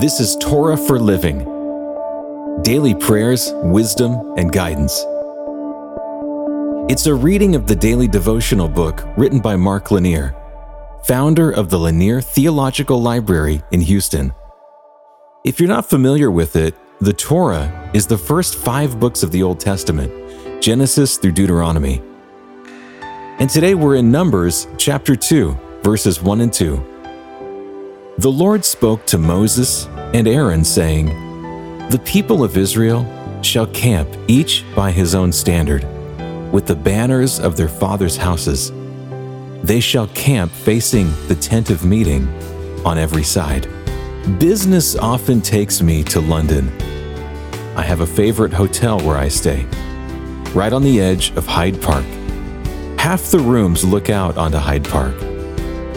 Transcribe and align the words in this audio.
This 0.00 0.20
is 0.20 0.36
Torah 0.36 0.76
for 0.76 0.96
Living 1.00 1.38
daily 2.62 2.94
prayers, 2.94 3.50
wisdom, 3.64 4.12
and 4.36 4.52
guidance. 4.52 5.04
It's 6.88 7.06
a 7.06 7.14
reading 7.14 7.56
of 7.56 7.66
the 7.66 7.74
daily 7.74 8.06
devotional 8.06 8.68
book 8.68 9.02
written 9.16 9.40
by 9.40 9.56
Mark 9.56 9.90
Lanier, 9.90 10.36
founder 11.02 11.50
of 11.50 11.68
the 11.68 11.80
Lanier 11.80 12.20
Theological 12.20 13.02
Library 13.02 13.60
in 13.72 13.80
Houston. 13.80 14.32
If 15.44 15.58
you're 15.58 15.68
not 15.68 15.90
familiar 15.90 16.30
with 16.30 16.54
it, 16.54 16.76
the 17.00 17.12
Torah 17.12 17.90
is 17.92 18.06
the 18.06 18.18
first 18.18 18.54
five 18.54 19.00
books 19.00 19.24
of 19.24 19.32
the 19.32 19.42
Old 19.42 19.58
Testament, 19.58 20.62
Genesis 20.62 21.16
through 21.16 21.32
Deuteronomy. 21.32 22.00
And 23.40 23.50
today 23.50 23.74
we're 23.74 23.96
in 23.96 24.12
Numbers 24.12 24.68
chapter 24.76 25.16
2, 25.16 25.80
verses 25.82 26.22
1 26.22 26.40
and 26.42 26.52
2. 26.52 26.97
The 28.18 28.32
Lord 28.32 28.64
spoke 28.64 29.06
to 29.06 29.16
Moses 29.16 29.86
and 30.12 30.26
Aaron, 30.26 30.64
saying, 30.64 31.06
The 31.90 32.02
people 32.04 32.42
of 32.42 32.56
Israel 32.56 33.06
shall 33.42 33.68
camp 33.68 34.08
each 34.26 34.64
by 34.74 34.90
his 34.90 35.14
own 35.14 35.30
standard, 35.30 35.84
with 36.52 36.66
the 36.66 36.74
banners 36.74 37.38
of 37.38 37.56
their 37.56 37.68
fathers' 37.68 38.16
houses. 38.16 38.72
They 39.62 39.78
shall 39.78 40.08
camp 40.08 40.50
facing 40.50 41.12
the 41.28 41.36
tent 41.36 41.70
of 41.70 41.84
meeting 41.84 42.26
on 42.84 42.98
every 42.98 43.22
side. 43.22 43.68
Business 44.40 44.96
often 44.96 45.40
takes 45.40 45.80
me 45.80 46.02
to 46.02 46.20
London. 46.20 46.72
I 47.76 47.82
have 47.82 48.00
a 48.00 48.06
favorite 48.06 48.52
hotel 48.52 48.98
where 48.98 49.16
I 49.16 49.28
stay, 49.28 49.64
right 50.54 50.72
on 50.72 50.82
the 50.82 51.00
edge 51.00 51.30
of 51.36 51.46
Hyde 51.46 51.80
Park. 51.80 52.04
Half 52.98 53.30
the 53.30 53.38
rooms 53.38 53.84
look 53.84 54.10
out 54.10 54.36
onto 54.36 54.58
Hyde 54.58 54.88
Park 54.88 55.14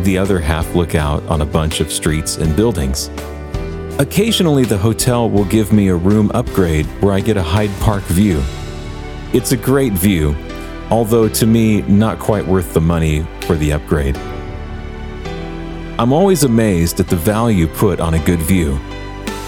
the 0.00 0.18
other 0.18 0.38
half 0.38 0.74
look 0.74 0.94
out 0.94 1.22
on 1.24 1.42
a 1.42 1.46
bunch 1.46 1.80
of 1.80 1.92
streets 1.92 2.36
and 2.36 2.56
buildings. 2.56 3.10
Occasionally, 3.98 4.64
the 4.64 4.78
hotel 4.78 5.28
will 5.28 5.44
give 5.44 5.72
me 5.72 5.88
a 5.88 5.94
room 5.96 6.30
upgrade 6.34 6.86
where 7.00 7.12
I 7.12 7.20
get 7.20 7.36
a 7.36 7.42
Hyde 7.42 7.70
Park 7.80 8.02
view. 8.04 8.42
It's 9.32 9.52
a 9.52 9.56
great 9.56 9.92
view, 9.92 10.34
although 10.90 11.28
to 11.28 11.46
me, 11.46 11.82
not 11.82 12.18
quite 12.18 12.46
worth 12.46 12.74
the 12.74 12.80
money 12.80 13.26
for 13.42 13.54
the 13.54 13.72
upgrade. 13.72 14.16
I'm 15.98 16.12
always 16.12 16.44
amazed 16.44 17.00
at 17.00 17.08
the 17.08 17.16
value 17.16 17.68
put 17.68 18.00
on 18.00 18.14
a 18.14 18.24
good 18.24 18.40
view. 18.40 18.78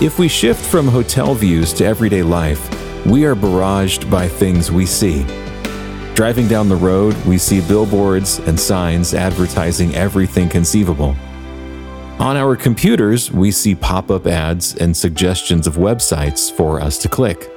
If 0.00 0.18
we 0.18 0.28
shift 0.28 0.64
from 0.64 0.86
hotel 0.86 1.34
views 1.34 1.72
to 1.74 1.84
everyday 1.84 2.22
life, 2.22 2.68
we 3.06 3.24
are 3.24 3.34
barraged 3.34 4.10
by 4.10 4.28
things 4.28 4.70
we 4.70 4.86
see 4.86 5.24
Driving 6.14 6.46
down 6.46 6.68
the 6.68 6.76
road, 6.76 7.16
we 7.26 7.38
see 7.38 7.60
billboards 7.60 8.38
and 8.38 8.58
signs 8.58 9.14
advertising 9.14 9.96
everything 9.96 10.48
conceivable. 10.48 11.16
On 12.20 12.36
our 12.36 12.54
computers, 12.54 13.32
we 13.32 13.50
see 13.50 13.74
pop 13.74 14.12
up 14.12 14.24
ads 14.28 14.76
and 14.76 14.96
suggestions 14.96 15.66
of 15.66 15.74
websites 15.74 16.52
for 16.52 16.80
us 16.80 16.98
to 16.98 17.08
click. 17.08 17.50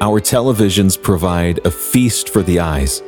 Our 0.00 0.20
televisions 0.20 1.00
provide 1.02 1.58
a 1.66 1.72
feast 1.72 2.28
for 2.28 2.44
the 2.44 2.60
eyes, 2.60 3.02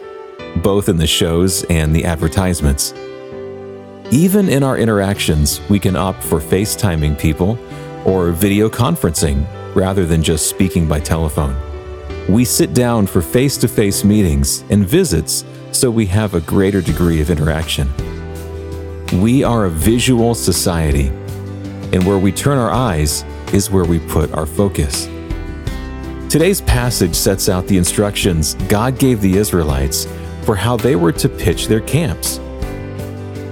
both 0.57 0.89
in 0.89 0.97
the 0.97 1.07
shows 1.07 1.63
and 1.71 1.95
the 1.95 2.05
advertisements. 2.05 2.93
Even 4.11 4.49
in 4.49 4.65
our 4.65 4.77
interactions, 4.77 5.61
we 5.71 5.79
can 5.79 5.95
opt 5.95 6.21
for 6.25 6.41
FaceTiming 6.41 7.17
people 7.17 7.57
or 8.05 8.33
video 8.33 8.69
conferencing 8.69 9.47
rather 9.77 10.05
than 10.05 10.21
just 10.21 10.51
speaking 10.51 10.89
by 10.89 10.99
telephone. 10.99 11.72
We 12.29 12.45
sit 12.45 12.73
down 12.73 13.09
for 13.09 13.21
face 13.21 13.57
to 13.59 13.69
face 13.69 14.05
meetings 14.05 14.63
and 14.71 14.87
visits 14.87 15.45
so 15.73 15.91
we 15.91 16.07
have 16.07 16.35
a 16.35 16.41
greater 16.41 16.81
degree 16.81 17.21
of 17.21 17.31
interaction. 17.31 17.91
We 19.21 19.43
are 19.43 19.65
a 19.65 19.71
visual 19.71 20.35
society, 20.37 21.09
and 21.93 22.07
where 22.07 22.19
we 22.19 22.31
turn 22.31 22.59
our 22.59 22.71
eyes 22.71 23.25
is 23.53 23.71
where 23.71 23.85
we 23.85 23.99
put 23.99 24.33
our 24.35 24.47
focus. 24.47 25.07
Today's 26.31 26.61
passage 26.61 27.15
sets 27.17 27.49
out 27.49 27.67
the 27.67 27.77
instructions 27.77 28.55
God 28.69 29.01
gave 29.01 29.21
the 29.21 29.37
Israelites 29.37 30.07
for 30.45 30.55
how 30.55 30.77
they 30.77 30.95
were 30.95 31.13
to 31.13 31.29
pitch 31.29 31.67
their 31.67 31.81
camps. 31.81 32.39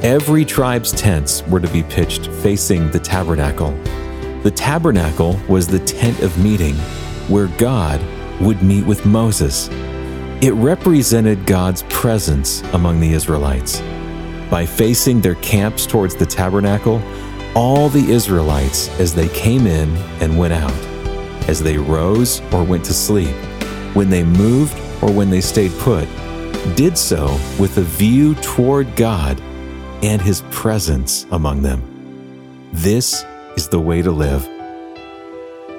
Every 0.03 0.45
tribe's 0.45 0.93
tents 0.93 1.43
were 1.49 1.61
to 1.61 1.69
be 1.69 1.83
pitched 1.83 2.29
facing 2.29 2.91
the 2.93 3.01
tabernacle. 3.01 3.73
The 4.45 4.53
tabernacle 4.53 5.39
was 5.49 5.67
the 5.67 5.81
tent 5.81 6.21
of 6.21 6.39
meeting 6.39 6.77
where 7.29 7.49
God 7.59 8.01
would 8.41 8.63
meet 8.63 8.87
with 8.87 9.05
Moses. 9.05 9.69
It 10.41 10.53
represented 10.55 11.47
God's 11.47 11.83
presence 11.85 12.63
among 12.73 13.01
the 13.01 13.13
Israelites. 13.13 13.81
By 14.51 14.67
facing 14.67 15.21
their 15.21 15.35
camps 15.37 15.87
towards 15.87 16.17
the 16.17 16.27
tabernacle, 16.27 17.03
all 17.55 17.89
the 17.89 18.11
Israelites, 18.11 18.89
as 18.99 19.15
they 19.15 19.29
came 19.29 19.67
in 19.67 19.97
and 20.21 20.39
went 20.39 20.55
out, 20.55 20.73
as 21.49 21.63
they 21.63 21.77
rose 21.77 22.41
or 22.53 22.65
went 22.65 22.85
to 22.87 22.95
sleep, 22.95 23.35
when 23.95 24.09
they 24.09 24.25
moved 24.25 24.79
or 25.03 25.13
when 25.13 25.31
they 25.31 25.41
stayed 25.41 25.73
put, 25.79 26.09
did 26.77 26.97
so 26.97 27.27
with 27.59 27.77
a 27.79 27.83
view 27.83 28.35
toward 28.37 28.95
God 28.97 29.41
and 30.03 30.23
His 30.23 30.43
presence 30.51 31.27
among 31.33 31.63
them. 31.63 31.83
This 32.73 33.25
is 33.57 33.69
the 33.69 33.81
way 33.81 34.01
to 34.03 34.11
live 34.11 34.49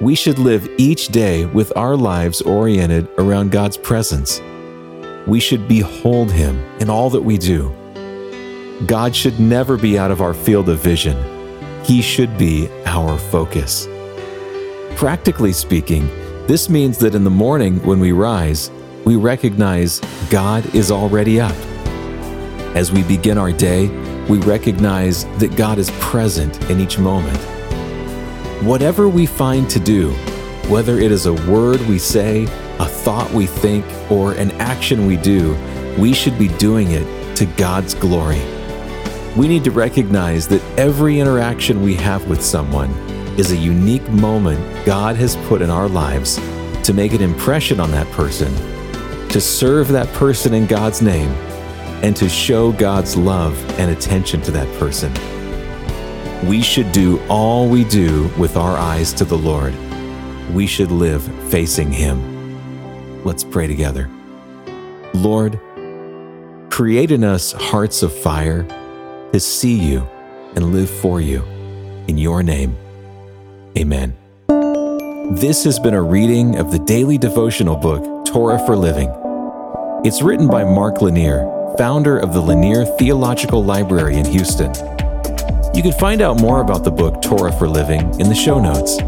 we 0.02 0.16
should 0.16 0.40
live 0.40 0.68
each 0.78 1.08
day 1.08 1.46
with 1.46 1.74
our 1.76 1.96
lives 1.96 2.42
oriented 2.42 3.08
around 3.18 3.52
God's 3.52 3.76
presence. 3.76 4.40
We 5.28 5.38
should 5.38 5.68
behold 5.68 6.32
Him 6.32 6.58
in 6.80 6.90
all 6.90 7.08
that 7.10 7.20
we 7.22 7.38
do. 7.38 7.72
God 8.84 9.14
should 9.14 9.38
never 9.38 9.76
be 9.76 9.96
out 9.96 10.10
of 10.10 10.20
our 10.20 10.34
field 10.34 10.68
of 10.68 10.80
vision. 10.80 11.16
He 11.84 12.02
should 12.02 12.36
be 12.36 12.68
our 12.84 13.16
focus. 13.16 13.86
Practically 14.96 15.52
speaking, 15.52 16.08
this 16.48 16.68
means 16.68 16.98
that 16.98 17.14
in 17.14 17.22
the 17.22 17.30
morning 17.30 17.78
when 17.86 18.00
we 18.00 18.10
rise, 18.10 18.72
we 19.04 19.14
recognize 19.14 20.00
God 20.30 20.74
is 20.74 20.90
already 20.90 21.40
up. 21.40 21.54
As 22.74 22.90
we 22.90 23.04
begin 23.04 23.38
our 23.38 23.52
day, 23.52 23.86
we 24.28 24.38
recognize 24.38 25.26
that 25.38 25.54
God 25.54 25.78
is 25.78 25.92
present 26.00 26.60
in 26.68 26.80
each 26.80 26.98
moment. 26.98 27.38
Whatever 28.62 29.08
we 29.08 29.26
find 29.26 29.68
to 29.70 29.80
do, 29.80 30.12
whether 30.68 30.96
it 31.00 31.10
is 31.10 31.26
a 31.26 31.32
word 31.50 31.80
we 31.88 31.98
say, 31.98 32.44
a 32.78 32.86
thought 32.86 33.28
we 33.32 33.44
think, 33.44 33.84
or 34.08 34.34
an 34.34 34.52
action 34.52 35.04
we 35.04 35.16
do, 35.16 35.56
we 35.98 36.12
should 36.12 36.38
be 36.38 36.46
doing 36.58 36.92
it 36.92 37.36
to 37.38 37.46
God's 37.56 37.92
glory. 37.94 38.40
We 39.36 39.48
need 39.48 39.64
to 39.64 39.72
recognize 39.72 40.46
that 40.46 40.62
every 40.78 41.18
interaction 41.18 41.82
we 41.82 41.96
have 41.96 42.28
with 42.28 42.40
someone 42.40 42.90
is 43.36 43.50
a 43.50 43.56
unique 43.56 44.08
moment 44.10 44.86
God 44.86 45.16
has 45.16 45.34
put 45.48 45.60
in 45.60 45.68
our 45.68 45.88
lives 45.88 46.36
to 46.84 46.92
make 46.94 47.14
an 47.14 47.20
impression 47.20 47.80
on 47.80 47.90
that 47.90 48.06
person, 48.12 48.54
to 49.30 49.40
serve 49.40 49.88
that 49.88 50.06
person 50.12 50.54
in 50.54 50.66
God's 50.66 51.02
name, 51.02 51.30
and 52.04 52.14
to 52.14 52.28
show 52.28 52.70
God's 52.70 53.16
love 53.16 53.58
and 53.80 53.90
attention 53.90 54.40
to 54.42 54.52
that 54.52 54.72
person 54.78 55.12
we 56.44 56.60
should 56.60 56.90
do 56.90 57.20
all 57.28 57.68
we 57.68 57.84
do 57.84 58.28
with 58.36 58.56
our 58.56 58.76
eyes 58.76 59.12
to 59.14 59.24
the 59.24 59.38
Lord. 59.38 59.74
We 60.52 60.66
should 60.66 60.90
live 60.90 61.22
facing 61.50 61.92
Him. 61.92 63.24
Let's 63.24 63.44
pray 63.44 63.68
together. 63.68 64.10
Lord, 65.14 65.60
create 66.68 67.12
in 67.12 67.22
us 67.22 67.52
hearts 67.52 68.02
of 68.02 68.12
fire 68.12 68.64
to 69.32 69.38
see 69.38 69.78
you 69.78 70.08
and 70.56 70.72
live 70.72 70.90
for 70.90 71.20
you. 71.20 71.42
In 72.08 72.18
your 72.18 72.42
name, 72.42 72.76
amen. 73.78 74.16
This 75.36 75.62
has 75.64 75.78
been 75.78 75.94
a 75.94 76.02
reading 76.02 76.58
of 76.58 76.72
the 76.72 76.80
daily 76.80 77.18
devotional 77.18 77.76
book, 77.76 78.26
Torah 78.26 78.58
for 78.66 78.76
Living. 78.76 79.10
It's 80.04 80.20
written 80.20 80.48
by 80.48 80.64
Mark 80.64 81.00
Lanier, 81.00 81.46
founder 81.78 82.18
of 82.18 82.32
the 82.32 82.40
Lanier 82.40 82.84
Theological 82.84 83.64
Library 83.64 84.16
in 84.16 84.24
Houston. 84.24 84.72
You 85.74 85.82
can 85.82 85.92
find 85.92 86.20
out 86.20 86.40
more 86.40 86.60
about 86.60 86.84
the 86.84 86.90
book 86.90 87.22
Torah 87.22 87.52
for 87.52 87.66
Living 87.66 88.00
in 88.20 88.28
the 88.28 88.34
show 88.34 88.60
notes. 88.60 88.98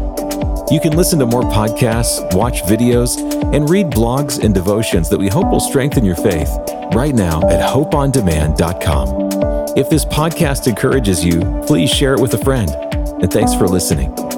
You 0.71 0.79
can 0.79 0.97
listen 0.97 1.19
to 1.19 1.27
more 1.27 1.43
podcasts, 1.43 2.35
watch 2.35 2.63
videos, 2.63 3.17
and 3.53 3.69
read 3.69 3.87
blogs 3.87 4.43
and 4.43 4.53
devotions 4.53 5.09
that 5.09 5.19
we 5.19 5.27
hope 5.27 5.51
will 5.51 5.59
strengthen 5.59 6.03
your 6.03 6.15
faith 6.15 6.49
right 6.93 7.13
now 7.13 7.47
at 7.49 7.61
hopeondemand.com. 7.61 9.77
If 9.77 9.89
this 9.89 10.05
podcast 10.05 10.67
encourages 10.67 11.23
you, 11.23 11.41
please 11.67 11.91
share 11.91 12.15
it 12.15 12.19
with 12.19 12.33
a 12.33 12.43
friend. 12.43 12.71
And 13.21 13.31
thanks 13.31 13.53
for 13.53 13.67
listening. 13.67 14.34